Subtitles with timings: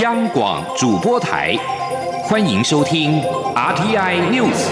[0.00, 1.54] 央广主播台，
[2.24, 3.20] 欢迎收听
[3.54, 4.70] RTI News。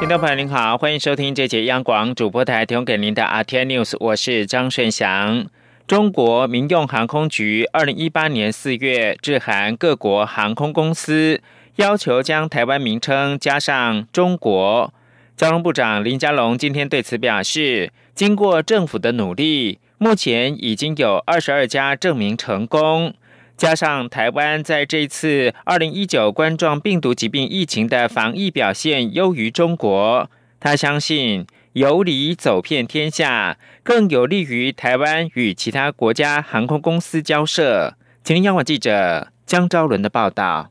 [0.00, 5.46] 听众朋友您好，欢迎收听这节央广主播台提供给您的 RTI News，我是张顺祥。
[5.86, 11.40] 中国民用航空局二零一八年四月致函各国航空公司，
[11.76, 14.92] 要求将台湾名称加上“中国”。
[15.36, 23.12] 交通部长林佳龙今天对此表示，经过政府的努力，目前已经有二十二家证明成功。
[23.54, 37.94] 加上台湾在这次二零一九冠状病毒疾病疫情的防疫表现优于中国，他相信有理走遍天下，更有利于台湾与其他国家航空公司交涉。
[38.24, 40.70] 请央广记者江昭伦的报道。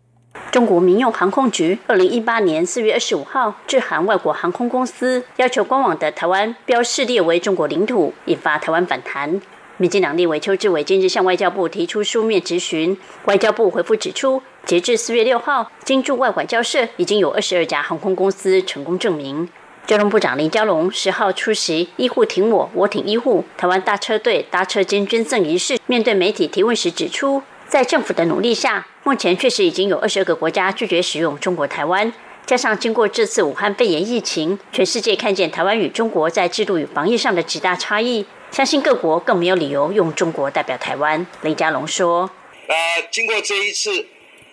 [0.56, 9.42] 中国民用航空局二零一八年四月二十五号致函外国航空公司，要求官网的台湾标示列为中国领土，引发台湾反弹。
[9.76, 19.50] 民进党立委邱志伟今日向外交部提出书面质询，外交部回复指出，截至四月六号，经驻外管交涉已经有二十二家航空公司成功证明。
[19.86, 27.44] 交通部长林佳龙十号出席“医护挺我，我挺医护”台湾大车队搭车间捐赠仪式，面对媒体提问时指出。
[27.68, 32.14] 在政府的努力下，目前确实已经有二十二个国家拒绝使用中国台湾。
[32.46, 41.26] 加上经过这次武汉肺炎疫情，全世界看见台湾与中国在制度与防疫上的极大差异，相信各国更没有理由用中国代表台湾。
[41.42, 42.30] 雷家龙说
[42.70, 42.76] ：“那
[43.10, 44.06] 经过这一次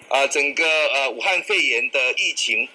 [0.09, 2.67] 啊，整个呃武汉肺炎的疫情，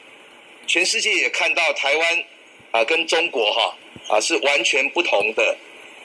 [0.68, 2.24] 全世界也看到台湾
[2.72, 3.76] 啊跟中国哈
[4.16, 5.58] 啊是完全不同的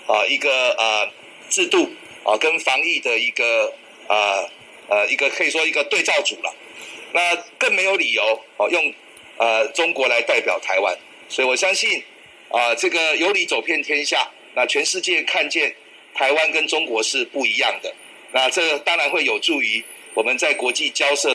[0.07, 1.07] 啊一个啊
[1.51, 1.91] 制度
[2.25, 3.75] 啊跟防疫的一个。”
[4.13, 4.45] 啊，
[4.89, 6.55] 呃，一个可以说一个对照组了，
[7.15, 8.23] 那更没有理由
[8.59, 8.93] 哦用
[9.39, 10.95] 呃中国来代表台湾，
[11.31, 12.05] 所以我相信
[12.51, 15.75] 啊这个有理走遍天下，那全世界看见
[16.15, 17.91] 台湾跟中国是不一样的，
[18.33, 19.83] 那这当然会有助于
[20.13, 21.35] 我们在国际交涉。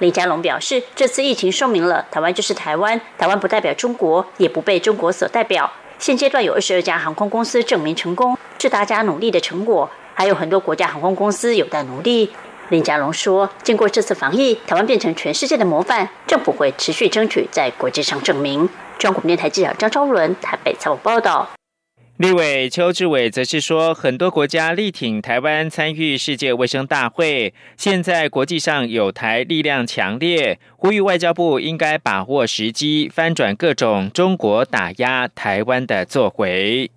[0.00, 5.72] 李佳龙表示，这次疫情说明了台湾就是台湾，台湾不代表中国，也不被中国所代表。
[5.98, 9.90] 现阶段有二十二家航空公司证明成功，是大家努力的成果。
[10.18, 12.28] 还有很多国家航空公司有待努力。
[12.70, 18.68] 林佳龙说：“经过这次防疫，台湾变成全世界的模范，政府会持续争取在国际上证明。”
[18.98, 21.48] 中国电台记者张昭伦台北采访报道。
[22.16, 36.90] 立委邱志伟则是说：“很多国家力挺台湾参与世界卫生大会，现在国际上有台力量强烈，呼吁外交部应该把握时机，翻转各种中国打压台湾的作为。”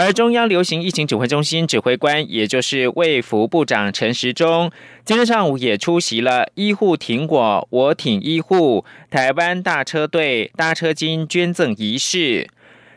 [0.00, 4.72] 而中央流行疫情指挥中心指挥官，也就是卫福部长陈时中，
[5.04, 12.48] 今天上午也出席了“医护挺我，我挺医护”台湾大车队搭车金捐赠仪式。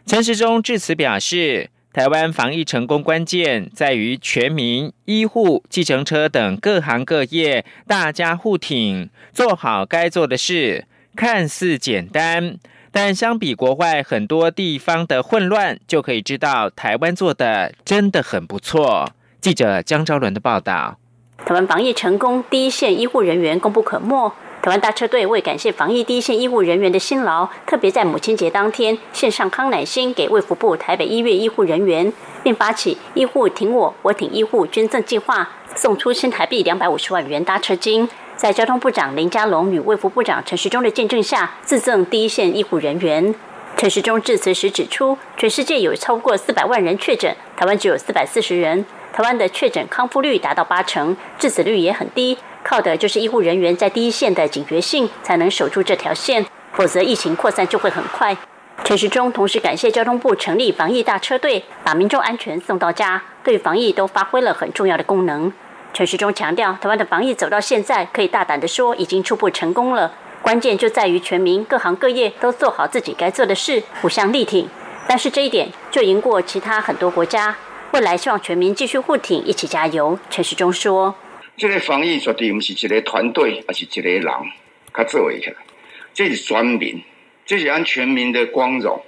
[0.06, 10.86] 陈时中致辞表示，台湾防疫成功关键在于全民、医护、计程车等各行各业大家互挺，做好该做的事，
[11.18, 12.58] 看似简单。
[12.96, 19.10] 但相比国外很多地方的混乱，就可以知道台湾做的真的很不错。
[19.42, 21.00] 记者江昭伦的报道：
[21.44, 24.32] 台湾防疫成功，第一线医护人员功不可没。
[24.62, 38.08] 台湾大车队为感谢防疫第一线医护人员的辛劳，特别在母亲节当天献上康乃馨给卫福部台北医院医护人员，并发起“医护挺我，我挺医护”捐赠计划，送出新台币两百五十万元搭车金。
[38.44, 43.34] 在交通部长林佳龙与卫福部长陈时中的见证下，自赠第一线医护人员。
[43.78, 48.86] 陈时中致辞时指出，全世界有超过四百万人确诊，台湾只有四百四十人。
[49.14, 56.46] 台湾的确诊康复率达到八成，致死率也很低，靠的就是医护人员在第一线的警觉性，才能守住这条线。
[56.74, 58.36] 否则疫情扩散就会很快。
[58.84, 65.54] 陈时中同时感谢交通部成立防疫大车队，把民众安全送到家，对防疫都发挥了很重要的功能。
[65.94, 70.12] 陈时中强调，台湾的防疫走到现在，可以大胆的说，已经初步成功了。
[70.42, 74.68] 关键就在于全民各行各业都做好自己该做的事，互相力挺。
[75.08, 77.56] 但是这一点就赢过其他很多国家。
[77.92, 80.18] 未来希望全民继续互挺，一起加油。
[80.32, 81.14] 陈时中说
[81.56, 84.26] ：“这个防疫绝对不是一个团队，而是一个人
[84.92, 85.56] 他做起来。
[86.12, 87.04] 这是全民，
[87.46, 89.00] 这是按全民的光荣。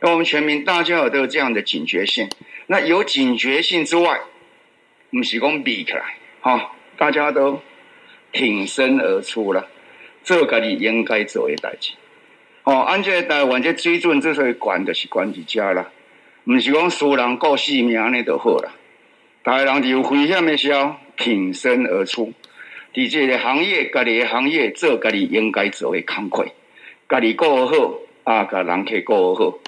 [0.00, 2.28] 那我们全民大家有都有这样的警觉性。
[2.66, 4.20] 那有警觉性之外，
[5.10, 6.16] 不是讲比起来。”
[6.46, 7.60] 好，大家都
[8.30, 9.66] 挺身而出了，
[10.22, 11.94] 做家己应该做的代志。
[12.62, 15.90] 哦，按这台湾这水准，之所以管就是管伫遮啦，
[16.44, 18.70] 毋是讲输人过性命安尼就好啦。
[19.42, 22.32] 大家人有危险的时候挺身而出，
[22.94, 26.46] 伫这个行业，家己的行业做家己应该做的工课，
[27.08, 27.74] 家己过好，
[28.22, 29.58] 啊，甲人客过好。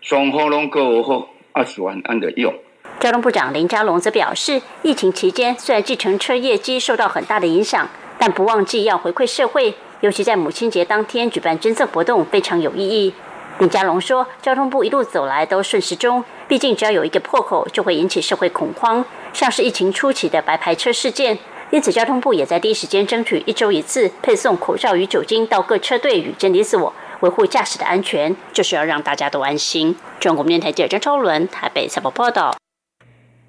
[0.00, 2.52] 双方拢过好，二十万按着用。
[2.98, 7.86] 交通部长林佳龙则表示，疫情期间虽然计程车业绩受到很大的影响，
[8.18, 13.12] 但不忘记要回馈社会，尤其在母亲节当天举办捐赠活动非常有意义。
[13.58, 21.38] 林佳龙说，交通部一路走来都顺时钟，毕竟只要有一个破口，就会引起社会恐慌，像是疫情初期的白牌车事件。
[21.70, 29.96] 因此，交通部也在第一时间争取一周一次配送口罩与酒精到各车队与监理所，维护驾驶的安全，就是要让大家都安心。
[30.20, 32.56] 中国电台记者张超伦台北采访报道。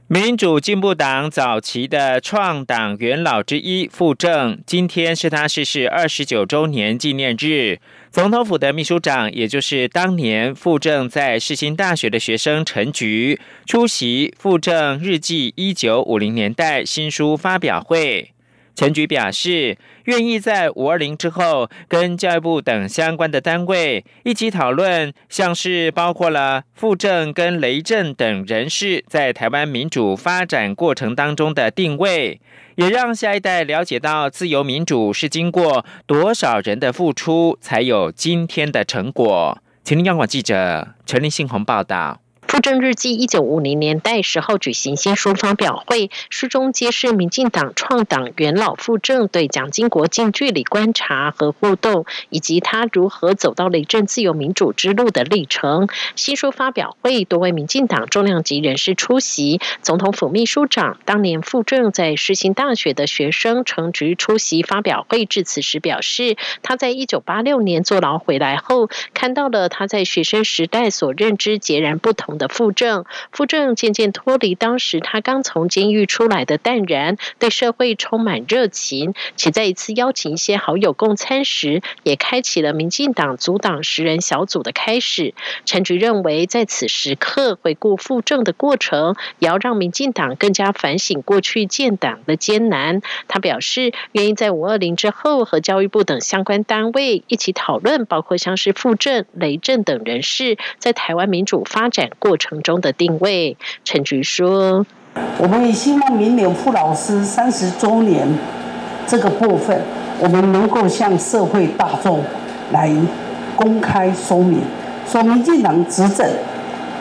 [0.09, 7.81] 民主进步党早期的创党元老之一傅政，今天是他逝世二十九周年纪念日。
[8.09, 18.31] 总统府的秘书长，也就是当年傅政在世新大学的学生陈菊，出席傅政日记一九五零年代新书发表会。
[18.77, 32.39] 陈菊表示，愿意在五二零之后，跟教育部等相关的单位一起讨论，像是包括了傅政跟雷震等人士在台湾民主发展过程当中的定位，
[32.75, 39.57] 也让下一代了解到自由民主是经过多少人的付出才有今天的成果。
[39.83, 42.21] 请听央广记者陈立信宏报道。
[42.47, 55.89] 傅政日记一九五零年代时候举行新书发表会，书中揭示民进党创党元老傅政对蒋经国近距离观察和互动，以及他如何走到雷震自由民主之路的历程。
[56.15, 72.36] 新书发表会多位民进党重量级人士出席，总统府秘书长当年傅政在世新大学的学生程菊出席发表会致辞时表示，他在一九八六年坐牢回来后，看到了他在学生时代所认知截然不同。
[72.37, 85.33] 的傅政，傅政渐渐脱离当时他刚从监狱出来的淡然，对社会充满热情，且在一次邀请一些好友共餐时，也开启了民进党阻挡十人小组的开始。
[85.65, 93.01] 陈菊认为，在此时刻回顾傅政的过程，也要让民进党更加反省过去建党的艰难。
[93.27, 102.09] 他表示，愿意在五二零之后和教育部等相关单位一起讨论，包括像是傅政、雷政等人士在台湾民主发展。
[102.27, 104.85] 过程中的定位，陈菊说
[105.39, 108.27] ：“我们也希望明年傅老师三十周年
[109.07, 109.81] 这个部分，
[110.19, 112.21] 我们能够向社会大众
[112.73, 112.91] 来
[113.55, 114.59] 公开说明，
[115.09, 116.29] 说民进党执政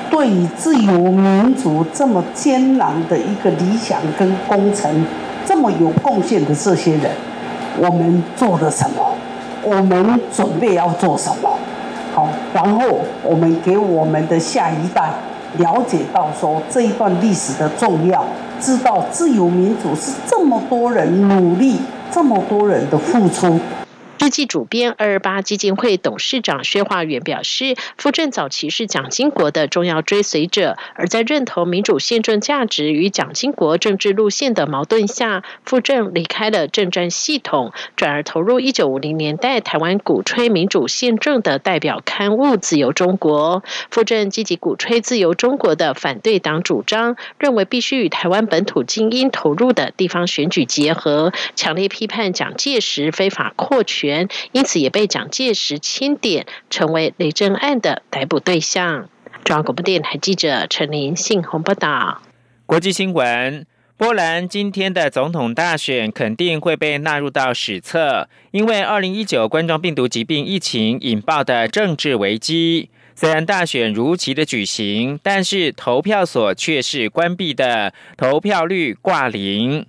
[0.08, 5.05] 对于自由民主这么艰难的一个理想跟工程，
[5.44, 7.11] 这么有贡献的这些人，
[7.78, 9.12] 我们做了什么？
[9.64, 11.50] 我们准备要做什么？”
[12.16, 15.12] 好，然后我们给我们的下一代
[15.58, 18.24] 了解到说这一段历史的重要，
[18.58, 21.78] 知道自由民主是这么多人努力，
[22.10, 23.60] 这么多人的付出。
[24.18, 43.62] 日记主编二二八基金会董事长薛化元表示，傅政早期是蒋经国的重要追随者，而在认同民主宪政价值与蒋经国政治路线的矛盾下，傅政离开了政战系统，转而投入一九五零年代台湾鼓吹民主宪政的代表刊物《自由中国》。
[43.90, 54.05] 傅政积极鼓吹自由中国的反对党主张，认为必须与台湾本土精英投入的地方选举结合，强烈批判蒋介石非法扩权。
[54.52, 59.08] 因此也被蒋介石钦点，成为雷震案的逮捕对象。
[59.44, 62.22] 中央广播电台记者陈琳信鸿报道。
[62.64, 63.64] 国际新闻：
[63.96, 72.90] 波兰今天的总统大选肯定会被纳入到史册，因为二零一九冠状病毒疾病疫情引爆的政治危机。
[73.14, 79.86] 虽然大选如期的举行，但是投票所却是关闭的，投票率挂零。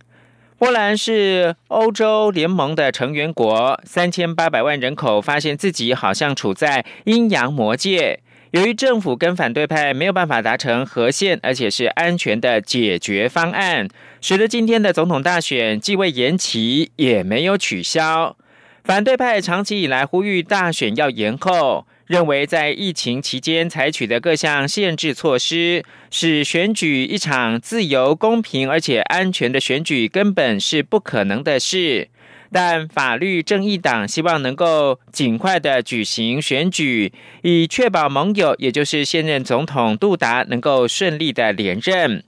[0.60, 8.22] 波兰是欧洲联盟的成员国，三千八百万人口发现自己好像处在阴阳魔界。
[8.50, 13.88] 由于政府跟反对派没有办法达成和宪而且是安全的解决方案，
[14.20, 18.36] 使得今天的总统大选既未延期也没有取消。
[18.84, 21.86] 反对派长期以来呼吁大选要延后。
[22.08, 32.08] 认为在疫情期间采取的各项限制措施，使选举一场自由、公平而且安全的选举根本是不可能的事。
[32.50, 37.12] 但法律正义党希望能够尽快的举行选举，
[37.42, 42.24] 以确保盟友，也就是现任总统杜达能够顺利的连任。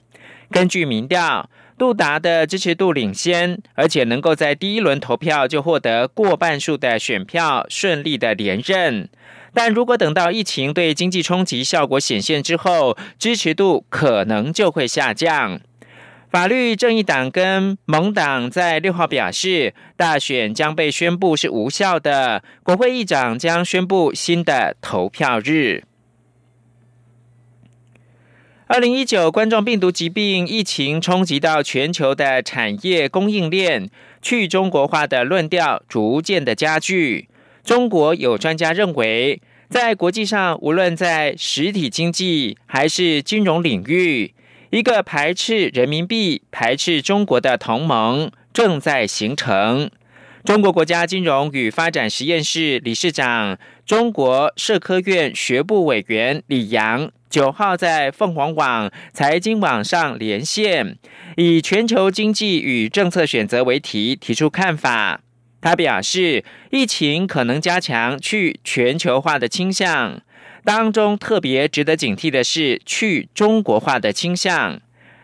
[0.51, 9.07] 根据民调，杜达的支持度领先，而且能够在第一轮投票就获得过半数的选票，顺利的连任。
[9.53, 15.59] 但如果等到疫情对经济冲击效果显现之后，支持度可能就会下降。
[16.29, 25.85] 法律正义党跟盟党在六号表示，大选将被宣布是无效的，国会议长将宣布新的投票日。
[28.67, 33.89] 二零一九冠状病毒疾病疫情冲击到全球的产业供应链，
[34.21, 37.28] 去中国化的论调逐渐的加剧。
[37.69, 44.33] 中国有专家认为，在国际上，无论在实体经济还是金融领域，
[44.71, 49.91] 一个排斥人民币、排斥中国的同盟正在形成。
[50.43, 57.11] 中国国家金融与发展实验室理事长、中国社科院学部委员李阳。
[57.29, 60.97] 九号在凤凰网、财经网上连线，
[61.37, 65.21] 以全球经济与政策选择为题提出看法。
[65.61, 70.21] 他表示，疫情可能加强去全球化的倾向，
[70.63, 74.79] 当中特别值得警惕的是去中国化的倾向。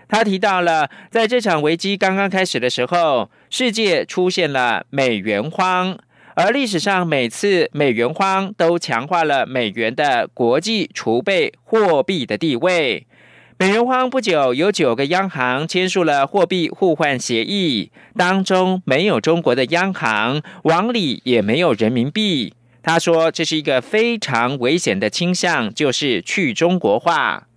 [0.07, 5.97] 他提到了，在这场危机刚刚开始的时候，世界出现了美元荒。
[6.35, 13.07] 而历史上每次美元荒都强化了美元的国际储备货币的地位。
[13.57, 22.53] 美元荒不久，有九个央行签署了货币互换协议，当中没有中国的央行，往里也没有人民币。
[22.83, 27.47] 他说，这是一个非常危险的倾向，就是去中国化。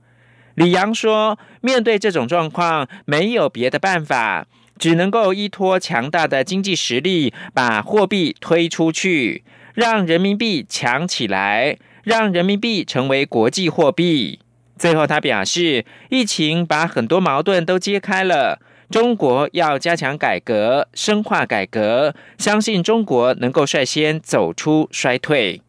[0.54, 4.46] 李阳说，面对这种状况，没有别的办法。
[4.78, 9.42] 只能够依托强大的经济实力，把货币推出去，
[9.74, 14.38] 让人民币强起来，让人民币成为国际货币。
[14.78, 25.60] 最后，他表示，疫情把很多矛盾都揭开了，中国要加强改革，深化改革，相信中国能够率先走出衰退。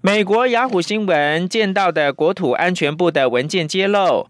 [0.00, 4.28] 美国雅虎新闻见到的国土安全部的文件揭露。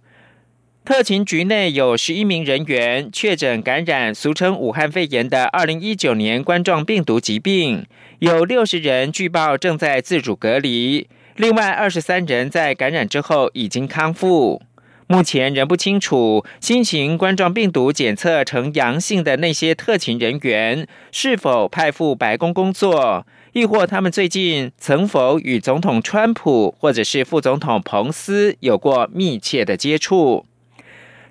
[0.87, 7.85] 特勤局内有十一名人员确诊感染俗称武汉肺炎的二零一九年冠状病毒疾病，
[8.21, 11.07] 有六十人据报正在自主隔离，
[11.37, 14.63] 另外二十三人在感染之后已经康复。
[15.07, 30.47] 目前仍不清楚新型冠状病毒检测呈阳性的那些特勤人员是否派赴白宫工作，亦或他们最近曾否与总统川普或者是副总统彭斯有过密切的接触。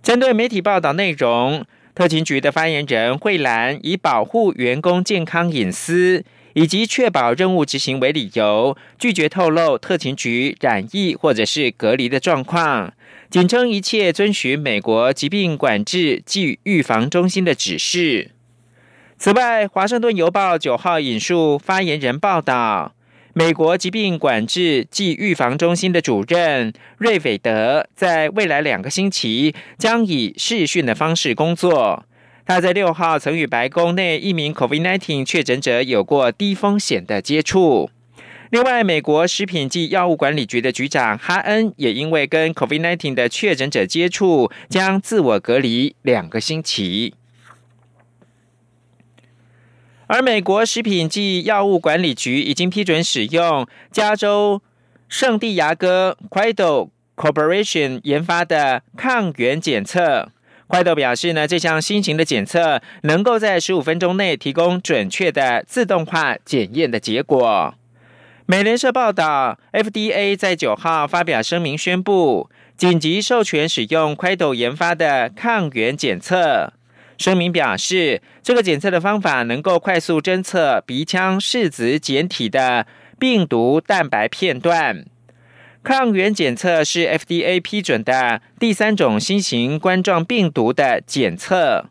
[0.04, 1.66] 针对媒体报道内容，
[1.96, 6.24] 特勤局的发言人惠兰以保护员工健康隐私
[6.56, 12.94] 以及确保任务执行为理由，拒绝透露特勤局染疫或者是隔离的状况，
[13.30, 18.32] 仅称一切遵循美国疾病管制及预防中心的指示。
[19.18, 22.94] 此外，《华盛顿邮报》九号引述发言人报道。
[23.34, 32.06] 美国疾病管制暨预防中心的主任瑞斐德在未来两个星期将以视讯的方式工作。
[32.46, 37.90] 他在六号曾与白宫内一名 COVID-19 确诊者有过低风险的接触。
[38.52, 47.16] 另外，美国食品及药物管理局的局长哈恩也因为跟 COVID-19 的确诊者接触，将自我隔离两个星期。
[50.06, 54.62] 而美国食品及药物管理局已经批准使用加州
[55.10, 60.30] 圣地牙哥 Quido Corporation 研发的抗原检测。
[60.68, 67.76] 快斗表示呢，这项新型的检测能够在十五分钟内提供准确的自动化检验的结果。
[68.48, 76.74] 美联社报道，FDA 在九号发表声明宣布，紧急授权使用快斗研发的抗原检测。
[77.18, 82.86] 声明表示，这个检测的方法能够快速侦测鼻腔拭子检体的
[83.18, 85.06] 病毒蛋白片段。
[85.86, 91.86] 抗原检测是 FDA 批准的第三种新型冠状病毒的检测。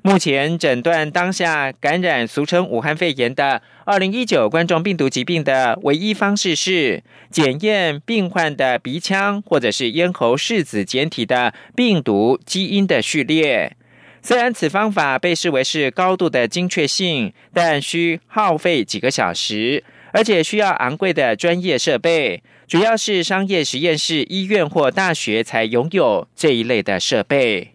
[0.00, 13.76] 目前诊断当下感染俗称武汉肺炎的二零一九冠状病毒疾病的唯一方式是检验病患的鼻腔或者是咽喉拭子简体的病毒基因的序列。
[14.22, 19.84] 虽然此方法被视为是高度的精确性，但需耗费几个小时，
[20.14, 27.74] 而且需要昂贵的专业设备，主要是商业实验室、医院或大学才拥有这一类的设备。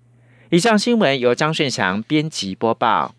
[0.50, 3.14] 以上新闻由张顺祥编辑播报。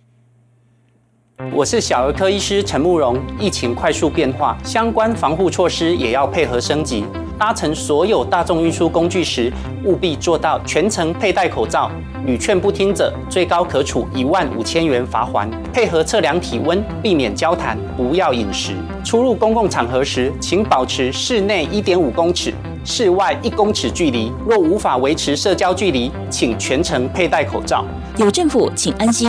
[1.52, 3.18] 我是小儿科医师陈慕容。
[3.38, 7.04] 疫情快速变化，相关防护措施也要配合升级。
[7.40, 9.50] 搭乘所有大众运输工具时，
[9.82, 11.90] 务必做到全程佩戴口罩。
[12.26, 15.50] 屡劝不听者，最高可处一万五千元罚款。
[15.72, 18.74] 配合测量体温，避免交谈，不要饮食。
[19.02, 22.52] 出入公共场合时，请保持室内一点五公尺、
[22.84, 24.30] 室外一公尺距离。
[24.46, 27.86] 若无法维持社交距离，请全程佩戴口罩。
[28.18, 29.26] 有政府，请安心。